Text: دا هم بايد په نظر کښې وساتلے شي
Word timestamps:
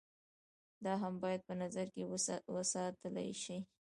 دا 0.85 0.93
هم 1.01 1.13
بايد 1.23 1.41
په 1.47 1.53
نظر 1.61 1.85
کښې 1.93 2.03
وساتلے 2.55 3.27
شي 3.43 3.57